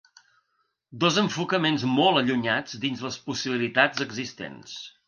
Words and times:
Dos 1.03 1.19
enfocaments 1.23 1.85
molt 1.99 2.23
allunyats 2.23 2.81
dins 2.87 3.07
les 3.09 3.21
possibilitats 3.31 4.07
existents. 4.11 4.79